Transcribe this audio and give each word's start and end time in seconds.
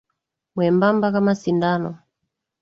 Mwembamba 0.55 1.07
kama 1.15 1.33
sindano. 1.41 1.91